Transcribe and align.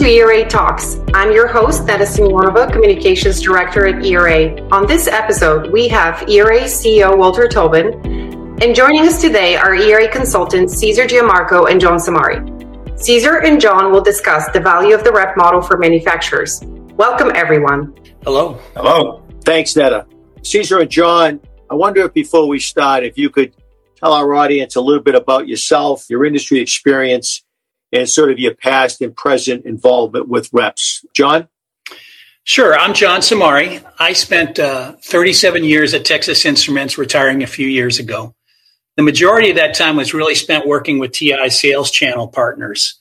to 0.00 0.06
ERA 0.06 0.48
Talks. 0.48 0.96
I'm 1.12 1.30
your 1.30 1.46
host, 1.46 1.82
Neda 1.82 2.06
Simonova, 2.06 2.72
Communications 2.72 3.38
Director 3.38 3.86
at 3.86 4.02
ERA. 4.02 4.58
On 4.72 4.86
this 4.86 5.06
episode, 5.06 5.70
we 5.70 5.88
have 5.88 6.26
ERA 6.26 6.60
CEO 6.60 7.14
Walter 7.18 7.46
Tobin, 7.46 7.92
and 8.62 8.74
joining 8.74 9.06
us 9.06 9.20
today 9.20 9.56
are 9.56 9.74
ERA 9.74 10.08
consultants 10.08 10.78
Cesar 10.78 11.04
Giammarco 11.04 11.70
and 11.70 11.78
John 11.78 11.98
Samari. 11.98 12.40
Cesar 12.98 13.42
and 13.42 13.60
John 13.60 13.92
will 13.92 14.00
discuss 14.00 14.48
the 14.52 14.60
value 14.60 14.94
of 14.94 15.04
the 15.04 15.12
rep 15.12 15.36
model 15.36 15.60
for 15.60 15.76
manufacturers. 15.76 16.62
Welcome, 16.96 17.30
everyone. 17.34 17.94
Hello. 18.24 18.54
Hello. 18.74 19.22
Thanks, 19.44 19.74
Neda. 19.74 20.06
Cesar 20.42 20.78
and 20.78 20.90
John, 20.90 21.40
I 21.68 21.74
wonder 21.74 22.06
if 22.06 22.14
before 22.14 22.48
we 22.48 22.58
start, 22.58 23.04
if 23.04 23.18
you 23.18 23.28
could 23.28 23.54
tell 23.96 24.14
our 24.14 24.32
audience 24.32 24.76
a 24.76 24.80
little 24.80 25.02
bit 25.02 25.14
about 25.14 25.46
yourself, 25.46 26.06
your 26.08 26.24
industry 26.24 26.58
experience, 26.58 27.44
and 27.92 28.08
sort 28.08 28.30
of 28.30 28.38
your 28.38 28.54
past 28.54 29.00
and 29.00 29.16
present 29.16 29.64
involvement 29.64 30.28
with 30.28 30.50
reps. 30.52 31.04
John? 31.14 31.48
Sure. 32.44 32.76
I'm 32.76 32.94
John 32.94 33.20
Samari. 33.20 33.84
I 33.98 34.12
spent 34.12 34.58
uh, 34.58 34.92
37 35.04 35.62
years 35.64 35.94
at 35.94 36.04
Texas 36.04 36.44
Instruments, 36.44 36.98
retiring 36.98 37.42
a 37.42 37.46
few 37.46 37.68
years 37.68 37.98
ago. 37.98 38.34
The 38.96 39.02
majority 39.02 39.50
of 39.50 39.56
that 39.56 39.74
time 39.74 39.96
was 39.96 40.14
really 40.14 40.34
spent 40.34 40.66
working 40.66 40.98
with 40.98 41.12
TI 41.12 41.48
sales 41.48 41.90
channel 41.90 42.28
partners. 42.28 42.98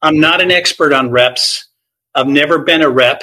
I'm 0.00 0.20
not 0.20 0.40
an 0.40 0.50
expert 0.50 0.92
on 0.92 1.10
reps. 1.10 1.66
I've 2.14 2.28
never 2.28 2.58
been 2.60 2.82
a 2.82 2.88
rep, 2.88 3.22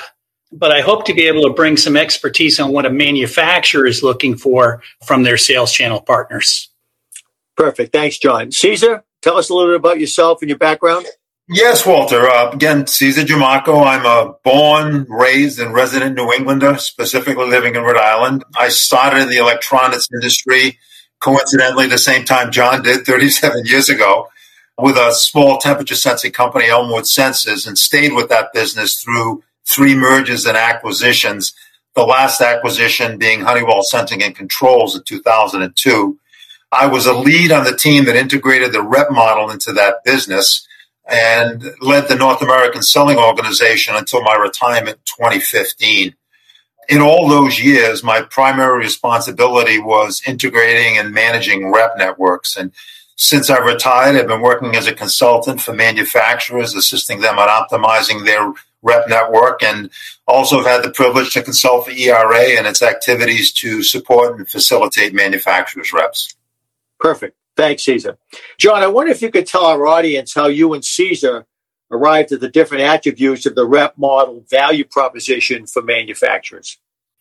but 0.51 0.71
I 0.71 0.81
hope 0.81 1.05
to 1.05 1.13
be 1.13 1.27
able 1.27 1.43
to 1.43 1.53
bring 1.53 1.77
some 1.77 1.97
expertise 1.97 2.59
on 2.59 2.71
what 2.71 2.85
a 2.85 2.89
manufacturer 2.89 3.85
is 3.85 4.03
looking 4.03 4.37
for 4.37 4.81
from 5.05 5.23
their 5.23 5.37
sales 5.37 5.71
channel 5.71 6.01
partners. 6.01 6.69
Perfect. 7.57 7.93
Thanks, 7.93 8.17
John. 8.17 8.51
Cesar, 8.51 9.03
tell 9.25 9.37
us 9.37 9.49
a 9.49 9.53
little 9.53 9.71
bit 9.71 9.77
about 9.79 9.99
yourself 9.99 10.41
and 10.41 10.49
your 10.49 10.57
background. 10.57 11.07
Yes, 11.49 11.85
Walter. 11.85 12.29
Uh, 12.29 12.51
again, 12.51 12.87
Cesar 12.87 13.23
Giammarco. 13.23 13.85
I'm 13.85 14.05
a 14.05 14.35
born, 14.43 15.05
raised, 15.09 15.59
and 15.59 15.73
resident 15.73 16.15
New 16.15 16.31
Englander, 16.31 16.77
specifically 16.77 17.47
living 17.47 17.75
in 17.75 17.81
Rhode 17.81 17.97
Island. 17.97 18.43
I 18.57 18.69
started 18.69 19.23
in 19.23 19.29
the 19.29 19.37
electronics 19.37 20.07
industry, 20.13 20.77
coincidentally, 21.19 21.87
the 21.87 21.97
same 21.97 22.23
time 22.23 22.51
John 22.51 22.83
did 22.83 23.05
37 23.05 23.65
years 23.65 23.89
ago, 23.89 24.27
with 24.77 24.95
a 24.95 25.11
small 25.11 25.57
temperature 25.57 25.95
sensing 25.95 26.31
company, 26.31 26.67
Elmwood 26.67 27.03
Sensors, 27.05 27.67
and 27.67 27.77
stayed 27.77 28.13
with 28.13 28.29
that 28.29 28.53
business 28.53 29.01
through 29.01 29.43
three 29.67 29.95
mergers 29.95 30.45
and 30.45 30.57
acquisitions. 30.57 31.53
The 31.95 32.05
last 32.05 32.41
acquisition 32.41 33.17
being 33.17 33.41
Honeywell 33.41 33.83
Sensing 33.83 34.21
and 34.21 34.35
Controls 34.35 34.95
in 34.95 35.03
2002 35.03 36.19
I 36.71 36.87
was 36.87 37.05
a 37.05 37.13
lead 37.13 37.51
on 37.51 37.63
the 37.63 37.75
team 37.75 38.05
that 38.05 38.15
integrated 38.15 38.73
the 38.73 38.81
rep 38.81 39.11
model 39.11 39.49
into 39.49 39.71
that 39.73 40.03
business 40.03 40.67
and 41.07 41.63
led 41.81 42.07
the 42.07 42.15
North 42.15 42.41
American 42.41 42.81
selling 42.81 43.17
organization 43.17 43.95
until 43.95 44.21
my 44.23 44.35
retirement 44.35 44.97
in 44.97 45.25
2015. 45.29 46.15
In 46.89 47.01
all 47.01 47.27
those 47.27 47.59
years, 47.59 48.03
my 48.03 48.21
primary 48.21 48.79
responsibility 48.79 49.79
was 49.79 50.21
integrating 50.27 50.97
and 50.97 51.13
managing 51.13 51.71
rep 51.71 51.93
networks. 51.97 52.55
And 52.55 52.71
since 53.15 53.49
I 53.49 53.59
retired, 53.59 54.15
I've 54.15 54.27
been 54.27 54.41
working 54.41 54.75
as 54.75 54.87
a 54.87 54.93
consultant 54.93 55.61
for 55.61 55.73
manufacturers, 55.73 56.75
assisting 56.75 57.21
them 57.21 57.39
on 57.39 57.47
optimizing 57.47 58.25
their 58.25 58.53
rep 58.81 59.07
network, 59.07 59.63
and 59.63 59.89
also 60.27 60.57
have 60.57 60.65
had 60.65 60.83
the 60.83 60.91
privilege 60.91 61.33
to 61.33 61.41
consult 61.41 61.85
for 61.85 61.91
ERA 61.91 62.57
and 62.57 62.67
its 62.67 62.81
activities 62.81 63.51
to 63.53 63.81
support 63.81 64.37
and 64.37 64.47
facilitate 64.47 65.13
manufacturers' 65.13 65.93
reps. 65.93 66.35
Perfect. 66.99 67.35
Thanks, 67.55 67.83
Cesar. 67.83 68.17
John, 68.57 68.83
I 68.83 68.87
wonder 68.87 69.11
if 69.11 69.21
you 69.21 69.31
could 69.31 69.47
tell 69.47 69.65
our 69.65 69.87
audience 69.87 70.33
how 70.33 70.47
you 70.47 70.73
and 70.73 70.83
Cesar 70.83 71.45
arrived 71.91 72.31
at 72.31 72.41
the 72.41 72.49
different 72.49 72.83
attributes 72.83 73.45
of 73.45 73.55
the 73.55 73.65
rep 73.65 73.97
model 73.97 74.43
value 74.49 74.83
proposition 74.83 75.65
for 75.65 75.81
manufacturers. 75.81 76.77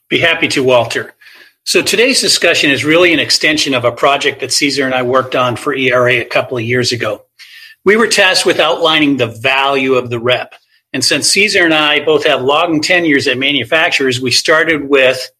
Be 0.08 0.18
happy 0.18 0.48
to, 0.48 0.64
Walter. 0.64 1.14
So 1.64 1.82
today's 1.82 2.20
discussion 2.20 2.70
is 2.70 2.84
really 2.84 3.12
an 3.12 3.20
extension 3.20 3.74
of 3.74 3.84
a 3.84 3.92
project 3.92 4.40
that 4.40 4.52
Cesar 4.52 4.84
and 4.84 4.94
I 4.94 5.02
worked 5.02 5.34
on 5.34 5.56
for 5.56 5.74
ERA 5.74 6.20
a 6.20 6.24
couple 6.24 6.58
of 6.58 6.64
years 6.64 6.92
ago. 6.92 7.24
We 7.84 7.96
were 7.96 8.06
tasked 8.06 8.44
with 8.44 8.60
outlining 8.60 9.16
the 9.16 9.28
value 9.28 9.94
of 9.94 10.10
the 10.10 10.18
rep. 10.18 10.54
And 10.92 11.04
since 11.04 11.28
Cesar 11.28 11.64
and 11.64 11.74
I 11.74 12.04
both 12.04 12.26
have 12.26 12.42
long 12.42 12.80
tenures 12.80 13.26
at 13.26 13.38
manufacturers, 13.38 14.20
we 14.20 14.30
started 14.30 14.88
with 14.88 15.30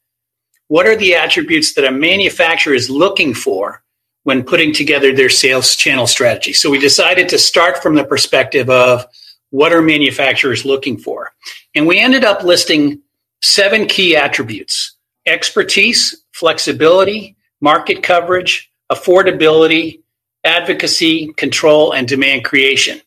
what 0.68 0.86
are 0.86 0.96
the 0.96 1.14
attributes 1.14 1.74
that 1.74 1.84
a 1.84 1.92
manufacturer 1.92 2.74
is 2.74 2.88
looking 2.88 3.34
for 3.34 3.83
when 4.24 4.42
putting 4.42 4.72
together 4.72 5.14
their 5.14 5.30
sales 5.30 5.76
channel 5.76 6.06
strategy. 6.06 6.52
So 6.52 6.70
we 6.70 6.78
decided 6.78 7.28
to 7.30 7.38
start 7.38 7.82
from 7.82 7.94
the 7.94 8.04
perspective 8.04 8.68
of 8.68 9.06
what 9.50 9.72
are 9.72 9.82
manufacturers 9.82 10.64
looking 10.64 10.98
for? 10.98 11.30
And 11.74 11.86
we 11.86 12.00
ended 12.00 12.24
up 12.24 12.42
listing 12.42 13.00
seven 13.42 13.86
key 13.86 14.16
attributes 14.16 14.96
expertise, 15.26 16.22
flexibility, 16.32 17.36
market 17.60 18.02
coverage, 18.02 18.70
affordability, 18.90 20.02
advocacy, 20.44 21.32
control, 21.34 21.92
and 21.92 22.06
demand 22.06 22.44
creation. 22.44 23.00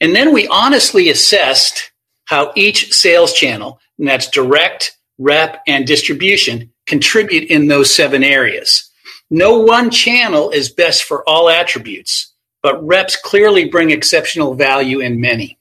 And 0.00 0.14
then 0.14 0.32
we 0.32 0.46
honestly 0.48 1.08
assessed 1.08 1.90
how 2.26 2.52
each 2.54 2.92
sales 2.92 3.32
channel, 3.32 3.80
and 3.98 4.06
that's 4.06 4.28
direct, 4.28 4.96
rep, 5.18 5.62
and 5.66 5.86
distribution, 5.86 6.70
contribute 6.86 7.50
in 7.50 7.66
those 7.66 7.92
seven 7.92 8.22
areas. 8.22 8.90
No 9.30 9.58
one 9.58 9.90
channel 9.90 10.50
is 10.50 10.70
best 10.70 11.04
for 11.04 11.28
all 11.28 11.48
attributes, 11.48 12.32
but 12.62 12.84
reps 12.84 13.16
clearly 13.16 13.68
bring 13.68 13.90
exceptional 13.90 14.54
value 14.54 15.00
in 15.00 15.20
many. 15.20 15.58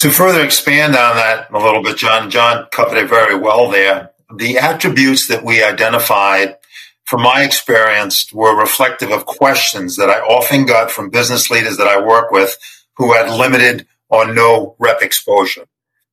To 0.00 0.10
further 0.10 0.44
expand 0.44 0.96
on 0.96 1.16
that 1.16 1.48
a 1.52 1.58
little 1.58 1.82
bit, 1.82 1.96
John, 1.96 2.28
John 2.28 2.66
covered 2.72 2.98
it 2.98 3.08
very 3.08 3.38
well 3.38 3.70
there. 3.70 4.10
The 4.34 4.58
attributes 4.58 5.28
that 5.28 5.44
we 5.44 5.62
identified, 5.62 6.56
from 7.04 7.22
my 7.22 7.44
experience, 7.44 8.32
were 8.32 8.58
reflective 8.58 9.12
of 9.12 9.26
questions 9.26 9.96
that 9.96 10.10
I 10.10 10.18
often 10.20 10.66
got 10.66 10.90
from 10.90 11.10
business 11.10 11.50
leaders 11.50 11.76
that 11.76 11.86
I 11.86 12.04
work 12.04 12.32
with 12.32 12.58
who 12.96 13.12
had 13.12 13.30
limited 13.30 13.86
or 14.08 14.32
no 14.32 14.74
rep 14.78 15.02
exposure. 15.02 15.66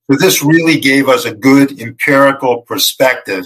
So 0.10 0.18
this 0.18 0.44
really 0.44 0.80
gave 0.80 1.10
us 1.10 1.26
a 1.26 1.34
good 1.34 1.82
empirical 1.82 2.62
perspective 2.62 3.44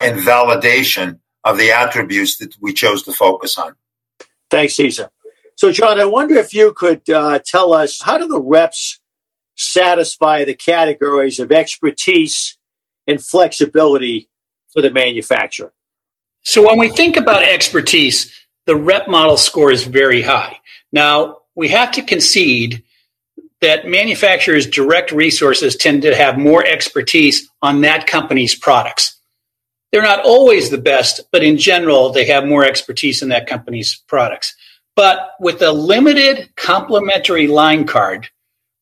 and 0.00 0.20
validation 0.20 1.20
of 1.46 1.56
the 1.56 1.70
attributes 1.70 2.36
that 2.38 2.54
we 2.60 2.72
chose 2.72 3.04
to 3.04 3.12
focus 3.12 3.56
on. 3.56 3.74
Thanks, 4.50 4.74
Cesar. 4.74 5.10
So, 5.54 5.72
John, 5.72 5.98
I 5.98 6.04
wonder 6.04 6.34
if 6.34 6.52
you 6.52 6.72
could 6.74 7.08
uh, 7.08 7.38
tell 7.38 7.72
us 7.72 8.02
how 8.02 8.18
do 8.18 8.26
the 8.26 8.40
reps 8.40 9.00
satisfy 9.54 10.44
the 10.44 10.54
categories 10.54 11.38
of 11.38 11.52
expertise 11.52 12.58
and 13.06 13.22
flexibility 13.22 14.28
for 14.72 14.82
the 14.82 14.90
manufacturer? 14.90 15.72
So, 16.42 16.66
when 16.66 16.78
we 16.78 16.90
think 16.90 17.16
about 17.16 17.42
expertise, 17.42 18.32
the 18.66 18.76
rep 18.76 19.08
model 19.08 19.36
score 19.36 19.70
is 19.70 19.84
very 19.84 20.22
high. 20.22 20.58
Now, 20.92 21.38
we 21.54 21.68
have 21.68 21.92
to 21.92 22.02
concede 22.02 22.82
that 23.60 23.86
manufacturers' 23.86 24.66
direct 24.66 25.12
resources 25.12 25.76
tend 25.76 26.02
to 26.02 26.14
have 26.14 26.36
more 26.36 26.66
expertise 26.66 27.48
on 27.62 27.80
that 27.82 28.06
company's 28.06 28.54
products. 28.54 29.15
They're 29.96 30.02
not 30.02 30.26
always 30.26 30.68
the 30.68 30.76
best, 30.76 31.22
but 31.32 31.42
in 31.42 31.56
general, 31.56 32.10
they 32.10 32.26
have 32.26 32.44
more 32.44 32.62
expertise 32.62 33.22
in 33.22 33.30
that 33.30 33.46
company's 33.46 33.96
products. 34.06 34.54
But 34.94 35.30
with 35.40 35.62
a 35.62 35.72
limited 35.72 36.54
complementary 36.54 37.46
line 37.46 37.86
card, 37.86 38.28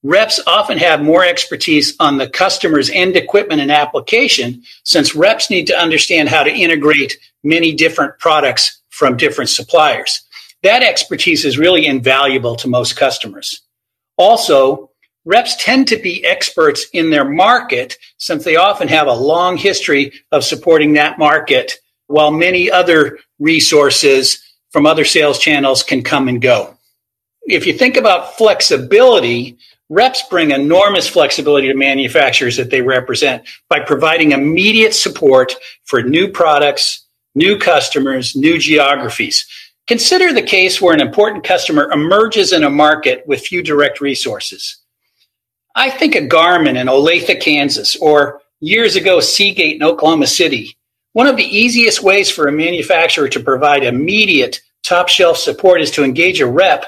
reps 0.03 0.41
often 0.45 0.77
have 0.79 1.03
more 1.03 1.25
expertise 1.25 1.95
on 2.01 2.19
the 2.19 2.29
customer's 2.29 2.91
end 2.91 3.15
equipment 3.15 3.61
and 3.61 3.71
application 3.71 4.65
since 4.83 5.15
reps 5.15 5.51
need 5.51 5.69
to 5.69 5.79
understand 5.79 6.31
how 6.31 6.43
to 6.43 6.51
integrate 6.51 7.17
many 7.45 7.73
different 7.73 8.19
products 8.19 8.81
from 8.91 9.17
different 9.17 9.51
suppliers. 9.51 10.21
That 10.65 10.83
expertise 10.83 11.45
is 11.45 11.57
really 11.57 11.87
invaluable 11.87 12.57
to 12.57 12.67
most 12.67 12.97
customers. 12.97 13.61
Also, 14.17 14.91
reps 15.25 15.57
tend 15.57 15.89
to 15.89 15.97
be 15.97 16.25
experts 16.25 16.87
in 16.93 17.11
their 17.11 17.25
market 17.25 17.97
since 18.19 18.45
they 18.45 18.57
often 18.57 18.89
have 18.89 19.07
a 19.07 19.13
long 19.13 19.57
history 19.57 20.13
of 20.33 20.45
supporting 20.45 20.95
that 20.95 21.19
market 21.19 21.75
while 22.07 22.31
many 22.31 22.71
other 22.71 23.19
resources 23.39 24.43
from 24.71 24.87
other 24.87 25.05
sales 25.05 25.39
channels 25.39 25.83
can 25.83 26.03
come 26.03 26.29
and 26.29 26.43
go. 26.43 26.77
If 27.47 27.67
you 27.67 27.73
think 27.73 27.97
about 27.97 28.37
flexibility, 28.37 29.59
reps 29.89 30.23
bring 30.29 30.51
enormous 30.51 31.09
flexibility 31.09 31.69
to 31.69 31.75
manufacturers 31.75 32.57
that 32.57 32.71
they 32.71 32.83
represent 32.83 33.47
by 33.69 33.81
providing 33.81 34.33
immediate 34.33 34.95
support 34.95 35.55
for 35.85 36.03
new 36.03 36.29
products, 36.29 37.07
new 37.35 37.59
customers, 37.59 38.35
new 38.35 38.59
geographies. 38.59 39.47
Consider 39.87 40.33
the 40.33 40.43
case 40.43 40.81
where 40.81 40.95
an 40.95 41.01
important 41.01 41.45
customer 41.45 41.91
emerges 41.93 42.53
in 42.53 42.65
a 42.65 42.71
market 42.71 43.27
with 43.27 43.47
few 43.47 43.63
direct 43.63 44.01
resources. 44.01 44.79
I 45.75 45.91
think 45.91 46.15
of 46.15 46.25
Garmin 46.25 46.81
in 46.81 46.87
Olathe, 46.87 47.41
Kansas, 47.41 47.97
or 47.97 48.41
years 48.61 48.97
ago, 48.97 49.21
Seagate 49.21 49.77
in 49.77 49.83
Oklahoma 49.83 50.27
City. 50.27 50.77
One 51.13 51.27
of 51.27 51.37
the 51.37 51.45
easiest 51.45 52.03
ways 52.03 52.31
for 52.31 52.47
a 52.47 52.53
manufacturer 52.53 53.29
to 53.29 53.41
provide 53.41 53.85
immediate 53.85 54.61
top 54.85 55.09
shelf 55.09 55.37
support 55.39 55.81
is 55.81 55.91
to 55.93 56.05
engage 56.05 56.41
a 56.41 56.47
rep 56.47 56.85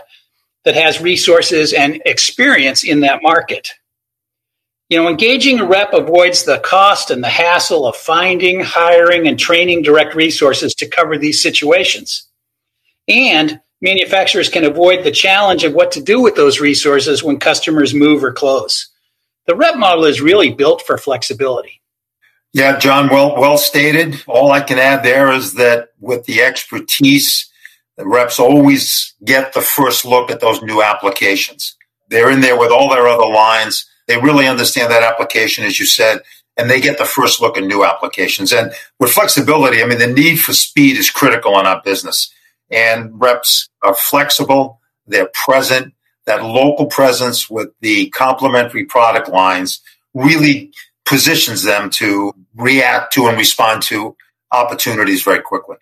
that 0.65 0.75
has 0.75 1.01
resources 1.01 1.73
and 1.73 2.03
experience 2.05 2.85
in 2.85 3.01
that 3.01 3.23
market. 3.23 3.71
You 4.89 4.99
know, 4.99 5.09
engaging 5.09 5.59
a 5.59 5.65
rep 5.65 5.93
avoids 5.93 6.45
the 6.45 6.59
cost 6.59 7.11
and 7.11 7.23
the 7.23 7.29
hassle 7.29 7.87
of 7.87 7.97
finding, 7.97 8.61
hiring, 8.61 9.27
and 9.27 9.39
training 9.39 9.83
direct 9.83 10.15
resources 10.15 10.75
to 10.77 10.89
cover 10.89 11.19
these 11.19 11.43
situations. 11.43 12.29
And 13.09 13.61
manufacturers 13.81 14.49
can 14.49 14.65
avoid 14.65 15.05
the 15.05 15.11
challenge 15.11 15.65
of 15.65 15.75
what 15.75 15.93
to 15.93 16.03
do 16.03 16.21
with 16.21 16.35
those 16.35 16.61
resources 16.61 17.23
when 17.23 17.39
customers 17.39 17.95
move 17.95 18.23
or 18.25 18.33
close. 18.33 18.89
The 19.47 19.55
rep 19.55 19.77
model 19.77 20.05
is 20.05 20.21
really 20.21 20.53
built 20.53 20.83
for 20.83 20.99
flexibility. 20.99 21.81
Yeah, 22.53 22.79
John, 22.79 23.09
well, 23.09 23.37
well 23.37 23.59
stated. 23.59 24.23
All 24.27 24.51
I 24.51 24.61
can 24.61 24.79
add 24.79 25.05
there 25.05 25.31
is 25.31 25.55
that 25.55 25.91
with 26.01 26.25
the 26.25 26.41
expertise, 26.41 27.51
the 27.97 28.07
reps 28.07 28.41
always 28.41 29.15
get 29.25 29.53
the 29.53 29.61
first 29.61 30.05
look 30.05 30.31
at 30.31 30.41
those 30.41 30.63
new 30.63 30.83
applications. 30.83 31.77
They're 32.09 32.31
in 32.31 32.41
there 32.41 32.59
with 32.59 32.71
all 32.71 32.89
their 32.89 33.07
other 33.07 33.27
lines. 33.27 33.89
They 34.07 34.17
really 34.17 34.47
understand 34.47 34.91
that 34.91 35.03
application, 35.03 35.65
as 35.65 35.79
you 35.79 35.87
said, 35.87 36.21
and 36.57 36.71
they 36.71 36.81
get 36.81 36.99
the 36.99 37.05
first 37.05 37.41
look 37.41 37.59
at 37.59 37.65
new 37.65 37.85
applications. 37.85 38.53
And 38.53 38.73
with 38.99 39.11
flexibility, 39.11 39.83
I 39.83 39.87
mean, 39.87 39.99
the 39.99 40.07
need 40.07 40.37
for 40.37 40.53
speed 40.53 40.97
is 40.97 41.11
critical 41.11 41.59
in 41.59 41.67
our 41.67 41.83
business. 41.83 42.33
And 42.71 43.21
reps 43.21 43.69
are 43.83 43.95
flexible, 43.95 44.81
they're 45.07 45.31
present, 45.33 45.95
that 46.27 46.45
local 46.45 46.87
presence 46.87 47.49
with 47.49 47.69
the 47.81 48.11
complementary 48.11 48.85
product 48.85 49.29
lines 49.29 49.81
really 50.15 50.73
positions 51.05 51.63
them 51.63 51.89
to 51.91 52.33
react 52.57 53.13
to 53.15 53.29
and 53.29 53.39
respond 53.39 53.83
to 53.83 54.17
opportunities 54.53 55.23
very 55.23 55.41
quickly. 55.41 55.77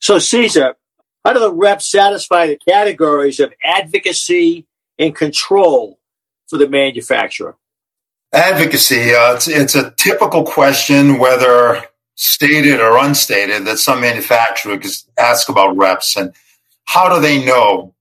So, 0.00 0.18
Cesar, 0.18 0.76
how 1.24 1.32
do 1.34 1.40
the 1.40 1.52
reps 1.52 1.90
satisfy 1.90 2.46
the 2.46 2.56
categories 2.56 3.40
of 3.40 3.52
advocacy 3.62 4.66
and 4.98 5.14
control 5.14 5.98
for 6.48 6.56
the 6.56 6.68
manufacturer? 6.68 7.56
Advocacy, 8.32 9.14
uh, 9.14 9.34
it's, 9.34 9.48
it's 9.48 9.74
a 9.74 9.90
typical 9.92 10.44
question, 10.44 11.18
whether 11.18 11.82
stated 12.20 12.80
or 12.80 12.98
unstated, 12.98 13.64
that 13.64 13.78
some 13.78 14.00
manufacturers 14.00 15.06
ask 15.16 15.48
about 15.48 15.76
reps 15.76 16.16
and 16.16 16.34
how 16.84 17.14
do 17.14 17.20
they 17.20 17.44
know 17.44 17.94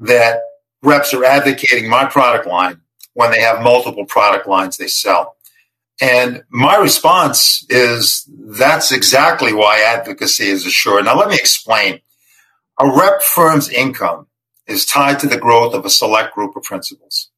that 0.00 0.40
reps 0.82 1.14
are 1.14 1.24
advocating 1.24 1.88
my 1.88 2.04
product 2.04 2.46
line 2.46 2.80
when 3.14 3.30
they 3.30 3.40
have 3.40 3.62
multiple 3.62 4.04
product 4.04 4.48
lines 4.48 4.76
they 4.76 4.88
sell? 4.88 5.36
And 6.00 6.42
my 6.50 6.76
response 6.76 7.64
is 7.68 8.28
that's 8.28 8.90
exactly 8.90 9.52
why 9.52 9.80
advocacy 9.80 10.46
is 10.46 10.66
assured. 10.66 11.04
Now, 11.04 11.16
let 11.16 11.28
me 11.28 11.36
explain. 11.36 12.00
A 12.80 12.90
rep 12.90 13.22
firm's 13.22 13.68
income 13.68 14.26
is 14.66 14.84
tied 14.84 15.20
to 15.20 15.28
the 15.28 15.38
growth 15.38 15.74
of 15.74 15.84
a 15.84 15.90
select 15.90 16.34
group 16.34 16.56
of 16.56 16.64
principals. 16.64 17.30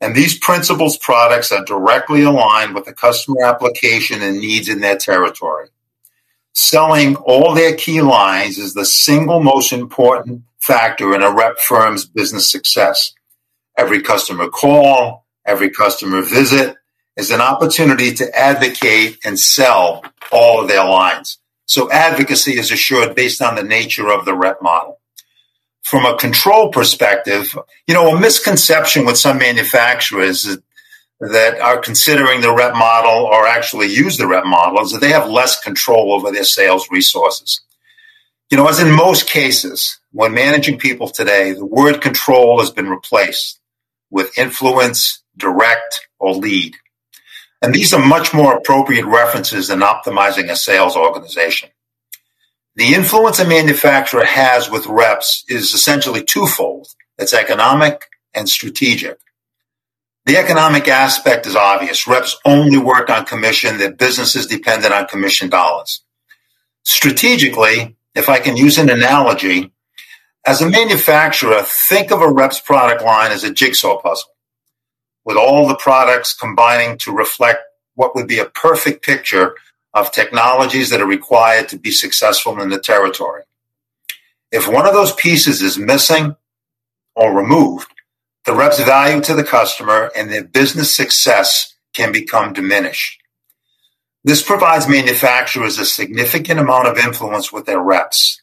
And 0.00 0.14
these 0.14 0.38
principals' 0.38 0.98
products 0.98 1.52
are 1.52 1.64
directly 1.64 2.22
aligned 2.22 2.74
with 2.74 2.84
the 2.84 2.92
customer 2.92 3.44
application 3.44 4.22
and 4.22 4.38
needs 4.38 4.68
in 4.68 4.80
their 4.80 4.96
territory. 4.96 5.68
Selling 6.54 7.16
all 7.16 7.54
their 7.54 7.74
key 7.74 8.02
lines 8.02 8.58
is 8.58 8.74
the 8.74 8.84
single 8.84 9.42
most 9.42 9.72
important 9.72 10.42
factor 10.58 11.14
in 11.14 11.22
a 11.22 11.32
rep 11.32 11.58
firm's 11.58 12.04
business 12.04 12.50
success. 12.50 13.14
Every 13.76 14.02
customer 14.02 14.48
call, 14.48 15.26
every 15.46 15.70
customer 15.70 16.22
visit 16.22 16.76
is 17.16 17.30
an 17.30 17.40
opportunity 17.40 18.12
to 18.14 18.38
advocate 18.38 19.18
and 19.24 19.38
sell 19.38 20.04
all 20.30 20.60
of 20.60 20.68
their 20.68 20.84
lines. 20.84 21.38
So 21.66 21.90
advocacy 21.90 22.58
is 22.58 22.70
assured 22.70 23.14
based 23.14 23.40
on 23.40 23.54
the 23.54 23.62
nature 23.62 24.10
of 24.10 24.24
the 24.24 24.34
rep 24.34 24.62
model 24.62 24.95
from 25.86 26.04
a 26.04 26.16
control 26.16 26.68
perspective, 26.68 27.56
you 27.86 27.94
know, 27.94 28.08
a 28.08 28.20
misconception 28.20 29.06
with 29.06 29.16
some 29.16 29.38
manufacturers 29.38 30.58
that 31.20 31.60
are 31.60 31.78
considering 31.78 32.40
the 32.40 32.52
rep 32.52 32.74
model 32.74 33.24
or 33.24 33.46
actually 33.46 33.86
use 33.86 34.16
the 34.16 34.26
rep 34.26 34.44
model 34.44 34.80
is 34.80 34.90
that 34.90 35.00
they 35.00 35.12
have 35.12 35.30
less 35.30 35.60
control 35.60 36.12
over 36.12 36.32
their 36.32 36.42
sales 36.42 36.88
resources. 36.90 37.60
You 38.50 38.56
know, 38.56 38.66
as 38.66 38.80
in 38.80 38.90
most 38.90 39.30
cases, 39.30 40.00
when 40.10 40.34
managing 40.34 40.80
people 40.80 41.08
today, 41.08 41.52
the 41.52 41.64
word 41.64 42.00
control 42.00 42.58
has 42.58 42.70
been 42.72 42.88
replaced 42.88 43.60
with 44.10 44.36
influence, 44.36 45.22
direct, 45.36 46.08
or 46.18 46.34
lead. 46.34 46.74
And 47.62 47.72
these 47.72 47.94
are 47.94 48.04
much 48.04 48.34
more 48.34 48.56
appropriate 48.56 49.06
references 49.06 49.68
than 49.68 49.80
optimizing 49.80 50.50
a 50.50 50.56
sales 50.56 50.96
organization. 50.96 51.68
The 52.76 52.92
influence 52.94 53.38
a 53.38 53.48
manufacturer 53.48 54.24
has 54.26 54.70
with 54.70 54.86
reps 54.86 55.44
is 55.48 55.72
essentially 55.72 56.22
twofold. 56.22 56.88
It's 57.18 57.32
economic 57.32 58.04
and 58.34 58.48
strategic. 58.48 59.18
The 60.26 60.36
economic 60.36 60.86
aspect 60.86 61.46
is 61.46 61.56
obvious. 61.56 62.06
Reps 62.06 62.36
only 62.44 62.76
work 62.76 63.08
on 63.08 63.24
commission. 63.24 63.78
Their 63.78 63.92
business 63.92 64.36
is 64.36 64.46
dependent 64.46 64.92
on 64.92 65.06
commission 65.06 65.48
dollars. 65.48 66.02
Strategically, 66.84 67.96
if 68.14 68.28
I 68.28 68.40
can 68.40 68.58
use 68.58 68.76
an 68.76 68.90
analogy, 68.90 69.72
as 70.46 70.60
a 70.60 70.68
manufacturer, 70.68 71.62
think 71.62 72.10
of 72.10 72.20
a 72.20 72.30
rep's 72.30 72.60
product 72.60 73.02
line 73.02 73.32
as 73.32 73.42
a 73.42 73.52
jigsaw 73.52 74.00
puzzle 74.00 74.30
with 75.24 75.38
all 75.38 75.66
the 75.66 75.76
products 75.76 76.34
combining 76.34 76.98
to 76.98 77.10
reflect 77.10 77.60
what 77.94 78.14
would 78.14 78.28
be 78.28 78.38
a 78.38 78.44
perfect 78.44 79.02
picture 79.02 79.56
of 79.96 80.12
technologies 80.12 80.90
that 80.90 81.00
are 81.00 81.06
required 81.06 81.70
to 81.70 81.78
be 81.78 81.90
successful 81.90 82.60
in 82.60 82.68
the 82.68 82.78
territory. 82.78 83.42
If 84.52 84.68
one 84.68 84.86
of 84.86 84.92
those 84.92 85.14
pieces 85.14 85.62
is 85.62 85.78
missing 85.78 86.36
or 87.14 87.34
removed, 87.34 87.88
the 88.44 88.54
rep's 88.54 88.78
value 88.78 89.22
to 89.22 89.34
the 89.34 89.42
customer 89.42 90.10
and 90.14 90.30
their 90.30 90.44
business 90.44 90.94
success 90.94 91.74
can 91.94 92.12
become 92.12 92.52
diminished. 92.52 93.22
This 94.22 94.42
provides 94.42 94.86
manufacturers 94.86 95.78
a 95.78 95.86
significant 95.86 96.60
amount 96.60 96.88
of 96.88 96.98
influence 96.98 97.50
with 97.50 97.64
their 97.64 97.80
reps. 97.80 98.42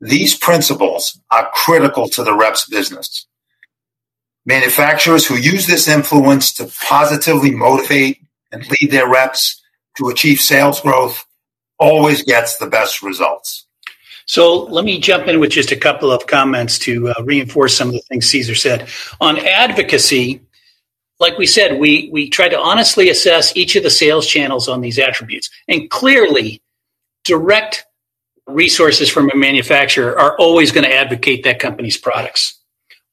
These 0.00 0.36
principals 0.36 1.18
are 1.30 1.50
critical 1.54 2.06
to 2.10 2.22
the 2.22 2.36
rep's 2.36 2.68
business. 2.68 3.26
Manufacturers 4.44 5.26
who 5.26 5.36
use 5.36 5.66
this 5.66 5.88
influence 5.88 6.52
to 6.54 6.70
positively 6.86 7.50
motivate 7.50 8.20
and 8.52 8.68
lead 8.70 8.90
their 8.90 9.08
reps 9.08 9.62
to 9.96 10.08
achieve 10.08 10.40
sales 10.40 10.80
growth 10.80 11.24
always 11.78 12.22
gets 12.22 12.56
the 12.56 12.66
best 12.66 13.02
results. 13.02 13.66
So 14.26 14.64
let 14.64 14.84
me 14.84 14.98
jump 14.98 15.28
in 15.28 15.38
with 15.38 15.50
just 15.50 15.70
a 15.70 15.76
couple 15.76 16.10
of 16.10 16.26
comments 16.26 16.78
to 16.80 17.10
uh, 17.10 17.14
reinforce 17.22 17.76
some 17.76 17.88
of 17.88 17.94
the 17.94 18.00
things 18.00 18.26
Cesar 18.26 18.56
said. 18.56 18.88
On 19.20 19.38
advocacy, 19.38 20.40
like 21.20 21.38
we 21.38 21.46
said, 21.46 21.78
we, 21.78 22.10
we 22.12 22.28
try 22.28 22.48
to 22.48 22.58
honestly 22.58 23.08
assess 23.08 23.56
each 23.56 23.76
of 23.76 23.84
the 23.84 23.90
sales 23.90 24.26
channels 24.26 24.68
on 24.68 24.80
these 24.80 24.98
attributes. 24.98 25.48
And 25.68 25.88
clearly, 25.88 26.60
direct 27.24 27.86
resources 28.46 29.08
from 29.08 29.30
a 29.30 29.36
manufacturer 29.36 30.18
are 30.18 30.36
always 30.38 30.72
going 30.72 30.84
to 30.84 30.94
advocate 30.94 31.44
that 31.44 31.60
company's 31.60 31.96
products. 31.96 32.60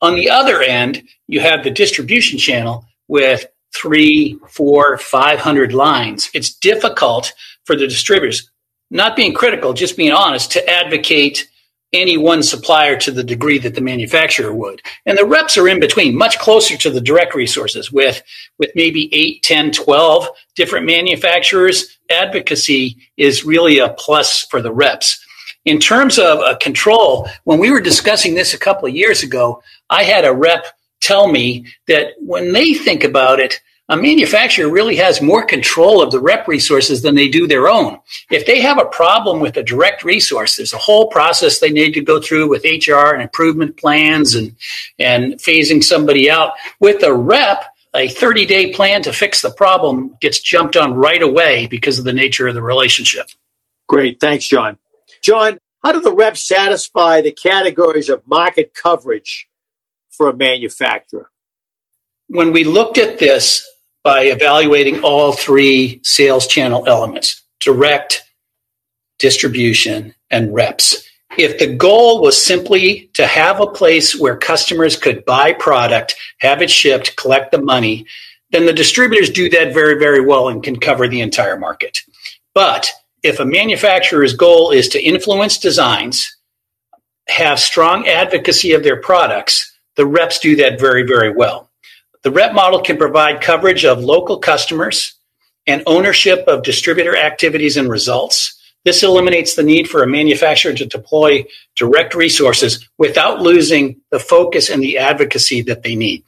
On 0.02 0.16
the 0.16 0.30
other 0.30 0.62
end, 0.62 1.04
you 1.28 1.40
have 1.40 1.64
the 1.64 1.72
distribution 1.72 2.38
channel 2.38 2.86
with 3.08 3.46
three, 3.76 4.38
four, 4.48 4.98
five 4.98 5.40
hundred 5.40 5.74
lines. 5.74 6.30
It's 6.34 6.54
difficult 6.54 7.34
for 7.66 7.76
the 7.76 7.88
distributors, 7.88 8.50
not 8.90 9.16
being 9.16 9.34
critical, 9.34 9.74
just 9.74 9.98
being 9.98 10.12
honest, 10.12 10.52
to 10.54 10.70
advocate 10.70 11.48
any 11.94 12.18
one 12.18 12.42
supplier 12.42 12.98
to 12.98 13.12
the 13.12 13.24
degree 13.24 13.60
that 13.60 13.76
the 13.76 13.82
manufacturer 13.82 14.54
would. 14.54 14.82
And 15.06 15.18
the 15.18 15.26
reps 15.26 15.58
are 15.58 15.68
in 15.68 15.80
between, 15.80 16.18
much 16.18 16.40
closer 16.40 16.76
to 16.76 16.90
the 16.90 17.00
direct 17.00 17.36
resources 17.36 17.92
with, 17.92 18.22
with 18.58 18.72
maybe 18.76 19.14
8, 19.14 19.44
10, 19.44 19.72
12 19.72 20.28
different 20.56 20.88
manufacturers. 20.88 22.00
Advocacy 22.10 22.98
is 23.16 23.46
really 23.46 23.78
a 23.78 23.90
plus 23.90 24.42
for 24.42 24.62
the 24.62 24.74
reps. 24.74 25.24
In 25.66 25.80
terms 25.80 26.20
of 26.20 26.60
control, 26.60 27.30
when 27.46 27.60
we 27.60 27.72
were 27.72 27.80
discussing 27.80 28.34
this 28.34 28.54
a 28.54 28.60
couple 28.60 28.88
of 28.88 28.96
years 28.96 29.24
ago, 29.24 29.62
I 29.90 30.04
had 30.04 30.26
a 30.26 30.34
rep 30.34 30.66
tell 31.00 31.28
me 31.28 31.68
that 31.88 32.14
when 32.20 32.54
they 32.54 32.74
think 32.74 33.04
about 33.04 33.40
it, 33.40 33.62
a 33.90 33.98
manufacturer 33.98 34.70
really 34.70 34.96
has 34.96 35.22
more 35.22 35.46
control 35.46 36.02
of 36.02 36.12
the 36.12 36.20
rep 36.20 36.48
resources 36.48 37.02
than 37.02 37.16
they 37.16 37.28
do 37.28 37.48
their 37.48 37.68
own. 37.68 38.00
If 38.32 38.46
they 38.46 38.62
have 38.62 38.80
a 38.80 38.86
problem 38.86 39.42
with 39.42 39.58
a 39.58 39.64
direct 39.64 40.06
resource, 40.06 40.56
there's 40.56 40.72
a 40.72 40.78
whole 40.78 41.08
process 41.08 41.60
they 41.60 41.70
need 41.70 41.94
to 41.94 42.02
go 42.02 42.22
through 42.22 42.48
with 42.48 42.64
HR 42.64 43.14
and 43.14 43.22
improvement 43.22 43.76
plans 43.76 44.36
and, 44.36 44.56
and 45.00 45.34
phasing 45.34 45.84
somebody 45.84 46.32
out. 46.32 46.54
With 46.80 47.04
a 47.04 47.14
rep, 47.14 47.66
a 47.94 48.08
30 48.08 48.46
day 48.46 48.74
plan 48.74 49.04
to 49.04 49.12
fix 49.12 49.42
the 49.42 49.52
problem 49.52 50.16
gets 50.22 50.40
jumped 50.40 50.78
on 50.78 50.94
right 50.94 51.22
away 51.22 51.68
because 51.68 52.00
of 52.00 52.06
the 52.06 52.14
nature 52.14 52.48
of 52.48 52.56
the 52.56 52.62
relationship. 52.62 53.28
Great. 53.88 54.20
Thanks, 54.22 54.48
John. 54.48 54.78
John, 55.22 55.60
how 55.84 55.92
do 55.92 56.00
the 56.00 56.14
reps 56.14 56.42
satisfy 56.48 57.22
the 57.22 57.34
categories 57.34 58.08
of 58.08 58.26
market 58.26 58.74
coverage 58.74 59.50
for 60.10 60.30
a 60.30 60.36
manufacturer? 60.36 61.30
When 62.28 62.54
we 62.54 62.64
looked 62.64 62.98
at 62.98 63.20
this 63.20 63.70
by 64.04 64.24
evaluating 64.24 65.02
all 65.04 65.32
three 65.32 66.00
sales 66.04 66.48
channel 66.48 66.86
elements 66.88 67.42
direct, 67.60 68.24
distribution, 69.20 70.14
and 70.30 70.54
reps. 70.54 71.08
If 71.38 71.58
the 71.58 71.74
goal 71.74 72.22
was 72.22 72.44
simply 72.44 73.10
to 73.14 73.26
have 73.26 73.60
a 73.60 73.68
place 73.68 74.20
where 74.20 74.36
customers 74.36 74.98
could 74.98 75.26
buy 75.26 75.54
product, 75.54 76.16
have 76.40 76.62
it 76.62 76.70
shipped, 76.70 77.16
collect 77.16 77.52
the 77.52 77.62
money, 77.62 78.06
then 78.52 78.66
the 78.66 78.74
distributors 78.74 79.30
do 79.30 79.50
that 79.50 79.74
very, 79.74 79.98
very 79.98 80.24
well 80.24 80.50
and 80.50 80.62
can 80.62 80.80
cover 80.80 81.08
the 81.08 81.22
entire 81.22 81.58
market. 81.58 82.00
But 82.54 82.90
if 83.24 83.40
a 83.40 83.46
manufacturer's 83.46 84.36
goal 84.36 84.72
is 84.72 84.90
to 84.90 85.02
influence 85.02 85.58
designs, 85.58 86.38
have 87.30 87.60
strong 87.60 88.08
advocacy 88.08 88.74
of 88.74 88.84
their 88.84 89.02
products, 89.02 89.74
the 89.96 90.06
reps 90.06 90.40
do 90.40 90.56
that 90.58 90.80
very, 90.80 91.04
very 91.04 91.32
well. 91.32 91.70
The 92.24 92.32
rep 92.32 92.54
model 92.54 92.82
can 92.82 92.98
provide 92.98 93.42
coverage 93.42 93.84
of 93.84 94.00
local 94.00 94.40
customers 94.40 95.14
and 95.68 95.84
ownership 95.86 96.46
of 96.48 96.64
distributor 96.64 97.16
activities 97.16 97.78
and 97.78 97.90
results. 97.90 98.60
This 98.86 99.04
eliminates 99.04 99.56
the 99.56 99.64
need 99.64 99.90
for 99.90 100.04
a 100.04 100.08
manufacturer 100.08 100.74
to 100.74 100.86
deploy 100.86 101.46
direct 101.76 102.16
resources 102.16 102.88
without 102.98 103.42
losing 103.42 104.02
the 104.10 104.20
focus 104.20 104.70
and 104.70 104.82
the 104.82 104.98
advocacy 104.98 105.62
that 105.64 105.84
they 105.84 105.96
need. 105.96 106.24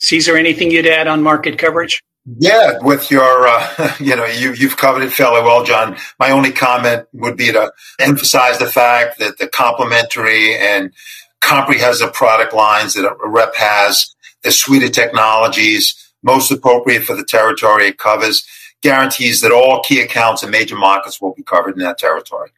Cesar, 0.00 0.36
anything 0.36 0.70
you'd 0.70 0.86
add 0.86 1.06
on 1.06 1.22
market 1.22 1.58
coverage? 1.58 2.02
Yeah, 2.38 2.78
with 2.80 3.10
your, 3.10 3.46
uh, 3.46 3.94
you 4.00 4.16
know, 4.16 4.24
you, 4.24 4.52
you've 4.52 4.76
covered 4.76 5.02
it 5.02 5.12
fairly 5.12 5.42
well, 5.42 5.64
John. 5.64 5.96
My 6.18 6.30
only 6.30 6.52
comment 6.52 7.06
would 7.12 7.36
be 7.36 7.52
to 7.52 7.72
emphasize 8.00 8.58
the 8.58 8.70
fact 8.70 9.18
that 9.18 9.38
the 9.38 9.48
complementary 9.48 10.56
and 10.56 10.92
comprehensive 11.40 12.12
product 12.12 12.54
lines 12.54 12.94
that 12.94 13.04
a 13.04 13.28
rep 13.28 13.54
has, 13.56 14.13
the 14.44 14.50
suite 14.50 14.82
of 14.82 14.92
technologies 14.92 16.12
most 16.22 16.50
appropriate 16.50 17.04
for 17.04 17.14
the 17.14 17.24
territory 17.24 17.88
it 17.88 17.98
covers, 17.98 18.46
guarantees 18.82 19.40
that 19.42 19.52
all 19.52 19.82
key 19.82 20.00
accounts 20.00 20.42
and 20.42 20.50
major 20.50 20.76
markets 20.76 21.20
will 21.20 21.34
be 21.34 21.42
covered 21.42 21.74
in 21.74 21.80
that 21.80 21.98
territory. 21.98 22.50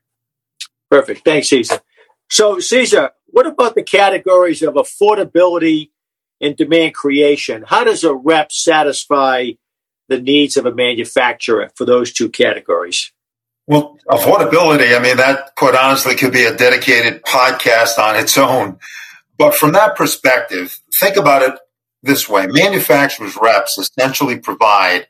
Perfect. 0.91 1.25
Thanks, 1.25 1.49
Cesar. 1.49 1.81
So, 2.31 2.61
Cesar, 2.61 3.11
what 3.27 3.47
about 3.47 3.75
the 3.75 3.83
categories 3.83 4.63
of 4.63 4.75
affordability 4.75 5.91
and 6.41 6.57
demand 6.57 6.95
creation. 6.95 7.65
How 7.67 7.85
does 7.85 8.05
a 8.05 8.15
rep 8.15 8.53
satisfy 8.53 9.53
the 10.09 10.21
needs 10.21 10.57
of 10.57 10.67
a 10.67 10.75
manufacturer 10.75 11.71
for 11.75 11.85
those 11.85 12.13
two 12.13 12.29
categories? 12.29 13.13
Well, 13.67 13.99
affordability, 14.09 14.97
I 14.97 15.03
mean, 15.03 15.17
that 15.17 15.55
quite 15.57 15.75
honestly 15.75 16.15
could 16.15 16.33
be 16.33 16.45
a 16.45 16.57
dedicated 16.57 17.23
podcast 17.23 17.99
on 17.99 18.17
its 18.17 18.39
own. 18.39 18.79
But 19.39 19.55
from 19.55 19.73
that 19.73 19.97
perspective, 19.97 20.79
think 20.95 21.17
about 21.17 21.43
it 21.43 21.59
this 22.07 22.29
way 22.29 22.47
manufacturers' 22.47 23.37
reps 23.41 23.79
essentially 23.79 24.39
provide 24.39 25.09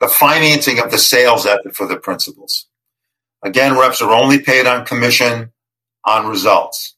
the 0.00 0.08
financing 0.08 0.80
of 0.80 0.90
the 0.90 0.98
sales 0.98 1.46
effort 1.46 1.76
for 1.76 1.86
the 1.86 1.96
principals. 1.96 2.66
Again, 3.44 3.78
reps 3.78 4.02
are 4.02 4.12
only 4.12 4.40
paid 4.40 4.66
on 4.66 4.84
commission 4.84 5.52
on 6.04 6.26
results. 6.26 6.96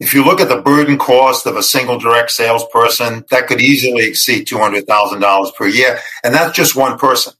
If 0.00 0.14
you 0.14 0.24
look 0.24 0.40
at 0.40 0.48
the 0.48 0.62
burden 0.62 0.96
cost 0.96 1.46
of 1.46 1.56
a 1.56 1.62
single 1.62 1.98
direct 1.98 2.30
salesperson, 2.30 3.24
that 3.30 3.48
could 3.48 3.60
easily 3.60 4.06
exceed 4.06 4.46
$200,000 4.46 5.54
per 5.56 5.66
year. 5.66 5.98
And 6.22 6.32
that's 6.32 6.56
just 6.56 6.76
one 6.76 6.98
person. 6.98 7.32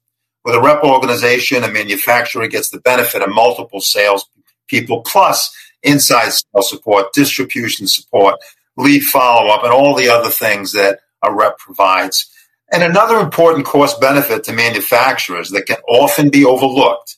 With 0.45 0.57
a 0.57 0.61
rep 0.61 0.83
organization, 0.83 1.63
a 1.63 1.71
manufacturer 1.71 2.49
gets 2.49 2.71
the 2.71 2.81
benefit 2.81 3.23
of 3.23 3.29
multiple 3.33 3.81
sales 3.81 4.29
people 4.67 5.03
plus 5.03 5.55
inside 5.83 6.31
sales 6.31 6.69
support, 6.69 7.13
distribution 7.13 7.87
support, 7.87 8.37
lead 8.77 9.01
follow 9.05 9.51
up, 9.51 9.63
and 9.63 9.73
all 9.73 9.95
the 9.95 10.09
other 10.09 10.31
things 10.31 10.73
that 10.73 11.01
a 11.23 11.33
rep 11.33 11.59
provides. 11.59 12.31
And 12.73 12.83
another 12.83 13.19
important 13.19 13.65
cost 13.65 14.01
benefit 14.01 14.45
to 14.45 14.53
manufacturers 14.53 15.51
that 15.51 15.67
can 15.67 15.79
often 15.89 16.31
be 16.31 16.45
overlooked 16.45 17.17